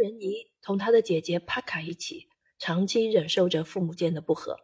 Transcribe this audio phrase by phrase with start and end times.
[0.00, 4.56] 欧仁妮同她的姐姐帕卡一起，长期忍受着父母间的不和。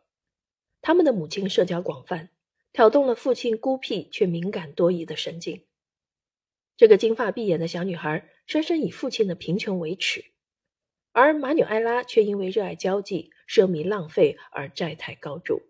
[0.81, 2.31] 他们的母亲社交广泛，
[2.73, 5.67] 挑动了父亲孤僻却敏感多疑的神经。
[6.79, 10.25] 这个金发碧眼的小女孩，深深以父亲的贫穷为耻，
[11.13, 15.61] 而马纽埃拉却因为热爱交际、奢靡浪费而债台高筑。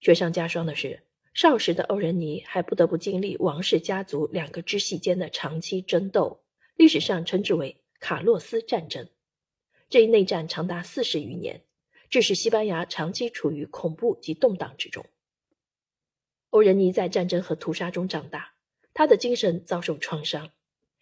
[0.00, 6.42] 雪上加霜的是，少时的欧仁妮还不得不经历王室家族两个支系间的长期争斗，
[6.74, 7.84] 历史上称之为。
[8.00, 9.08] 卡洛斯战争，
[9.88, 11.64] 这一内战长达四十余年，
[12.08, 15.04] 致使西班牙长期处于恐怖及动荡之中。
[16.50, 18.54] 欧仁尼在战争和屠杀中长大，
[18.94, 20.50] 他的精神遭受创伤，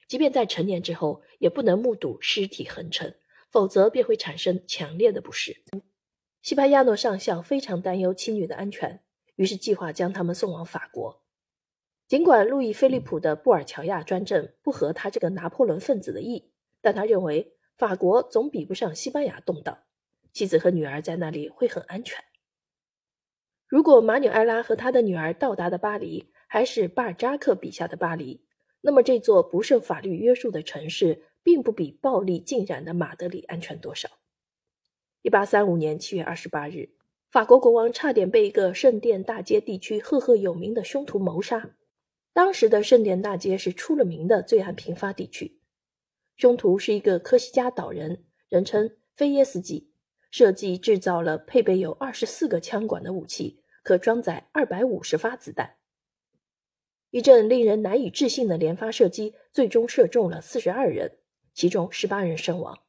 [0.08, 3.18] 即便在成年之后，也不能目睹尸体横陈，
[3.50, 5.62] 否则便会产生强烈的不适。
[6.42, 9.02] 西班牙诺上校非常担忧妻女的安全，
[9.36, 11.22] 于是计划将他们送往法国。
[12.08, 16.52] 尽管路易菲利普的布尔乔亚专政不合他这个拿破仑分子的意。
[16.86, 19.76] 但他认为法国总比不上西班牙动荡，
[20.32, 22.22] 妻子和女儿在那里会很安全。
[23.66, 28.40] 如果马纽埃拉和他的女儿到达的巴黎还是巴尔扎克笔下的巴黎，
[28.82, 34.08] 那么这座不受法律约束的城市并不比暴力浸染的马德里安全多少。
[35.22, 36.90] 一八三五年七月二十八日，
[37.32, 41.70] 法国国王差点被一个圣殿大街地区赫赫有名的凶徒谋杀。
[42.32, 45.58] 当时的圣殿大街是出了名的罪案频发地区。
[46.36, 49.90] 凶徒是一个科西嘉岛人，人称菲耶斯基，
[50.30, 55.76] 设计制造了配备有二十四个枪管的武器，可装载二百五十发子弹。
[57.08, 61.18] 一阵令人难以置信的连发射击，最终射中了四十二人，
[61.54, 62.80] 其中十八人身亡。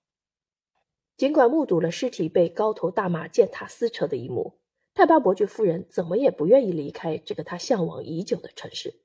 [1.15, 4.59] 尽管目睹了尸体被高头大马践踏撕扯的一幕，
[4.93, 8.95] 泰巴伯爵夫人怎么也不愿意离开这个她向往已久的城市。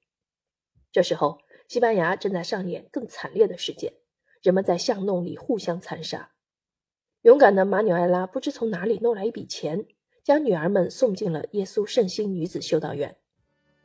[0.90, 3.92] 这时候，西班牙正在上演更惨烈的事件。
[4.42, 6.30] 人们在巷弄里互相残杀。
[7.22, 9.86] 勇敢的马纽埃拉不知从哪里弄来一笔钱，
[10.24, 13.16] 将女儿们送进了耶稣圣心女子修道院，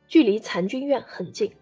[0.08, 1.52] 距离残军院很近。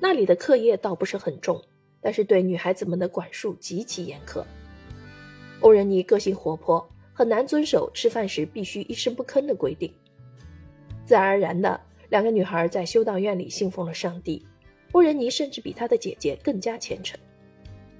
[0.00, 1.62] 那里的课业倒不是很重，
[2.00, 4.44] 但是对女孩子们的管束极其严苛。
[5.60, 6.84] 欧仁妮个性活泼，
[7.14, 9.94] 很难遵守吃饭时必须一声不吭的规定。
[11.04, 14.44] 自然而然的，两个女孩在修道院里信奉了上帝。
[14.90, 17.16] 欧仁妮甚至比她的姐姐更加虔诚。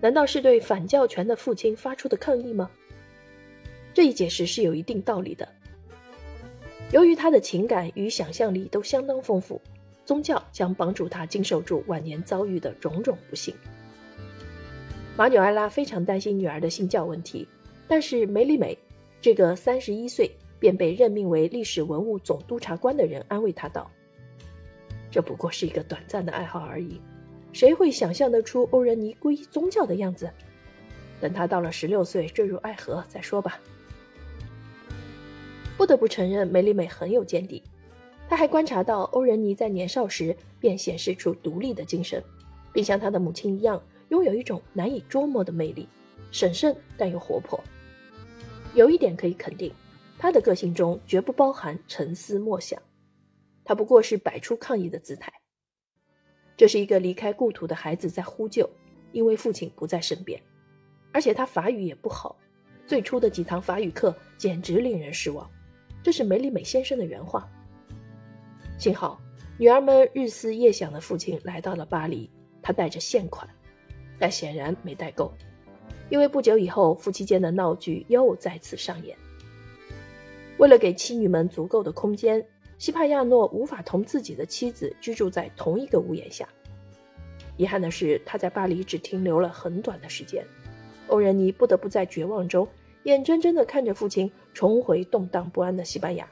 [0.03, 2.69] 难道是对反教权的父亲发出的抗议吗？
[3.95, 5.49] 这一解释是有一定道理的。
[6.91, 9.63] 由于他的情感与想象力都相当丰富，
[10.05, 13.55] 宗教将帮助他经受住晚年遭遇的种种不幸。
[15.17, 17.47] 马纽埃拉非常担心女儿的信教问题，
[17.87, 18.77] 但是梅里美
[19.21, 23.89] 这个三十一岁便被任命为历史文物总督察官的人安慰他道
[25.13, 27.01] ：“这不过是一个短暂的爱好而已。”
[27.53, 30.31] 谁会想象得出欧仁妮皈依宗教的样子？
[31.21, 33.61] 等他到了十六岁坠入爱河再说吧。
[35.77, 37.63] 不得不承认，梅里美很有见地。
[38.29, 42.23] 他还观察到欧仁妮在年少时便显示出独立的精神，
[42.73, 45.87] 并像他的母亲一样，拥有一种难以捉摸的魅力，
[46.31, 47.63] 审慎但又活泼。
[48.75, 49.71] 有一点可以肯定，
[50.19, 52.81] 他的个性中绝不包含沉思默想，
[53.65, 55.33] 他不过是摆出抗议的姿态。
[56.57, 58.69] 这是一个离开故土的孩子在呼救，
[59.11, 60.41] 因为父亲不在身边，
[61.13, 62.37] 而且他法语也不好，
[62.87, 65.51] 最初的几堂法语课简直令人失望。
[66.03, 67.51] 这是梅里美先生的原话。
[68.79, 69.21] 幸好
[69.59, 72.31] 女儿们日思夜想的父亲来到了巴黎，
[72.61, 73.49] 他带着现款，
[74.19, 75.33] 但显然没带够，
[76.11, 79.17] 因为不久以后夫妻间的闹剧又再次上演。
[80.59, 82.47] 为了给妻女们足够的空间。
[82.83, 86.49] 西帕亚诺无法同自己的妻子居住在同一个屋檐下。
[87.57, 90.45] 遗憾的是，他在巴黎只停留了很短的时间。
[91.07, 92.67] 欧仁妮不得不在绝望中，
[93.05, 96.29] 眼睁睁地看着父亲重回动荡不安的西班牙。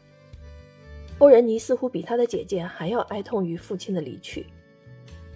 [1.19, 4.44] 欧仁妮似乎比他的姐姐还要哀痛于父亲的离去。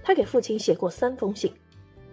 [0.02, 1.54] 他给父亲写过三封信，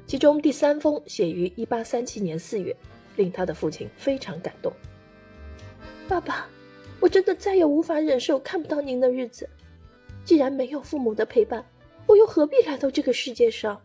[0.05, 2.77] 其中第三封写于1837年4月，
[3.15, 4.71] 令他的父亲非常感动。
[6.07, 6.47] 爸爸。
[7.01, 9.49] 我真的再也无法忍受看不到您的日子。
[10.23, 11.65] 既然没有父母的陪伴，
[12.05, 13.81] 我又何必来到这个世界上？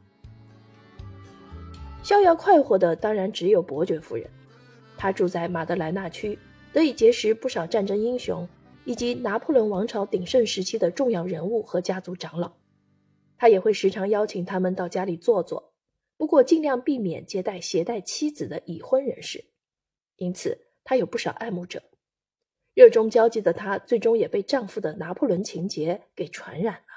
[2.03, 4.29] 逍遥快活的当然只有伯爵夫人，
[4.99, 6.39] 她住在马德莱纳区，
[6.75, 8.47] 得以结识不少战争英雄
[8.85, 12.53] 以及拿破仑王朝鼎盛时期的重要人物和家族长老。
[13.39, 15.73] 他也会时常邀请他们到家里坐坐，
[16.19, 19.43] 不过尽量避免接待携带妻子的已婚人士。
[20.17, 21.83] 因此，他有不少爱慕者。
[22.77, 26.96] 热衷交际的她，最终也被丈夫的拿破仑情节给传染了。